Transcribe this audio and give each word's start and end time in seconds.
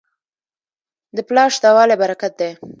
د 1.15 1.17
پلار 1.27 1.49
شته 1.55 1.67
والی 1.75 1.95
برکت 2.01 2.33
دی. 2.39 2.49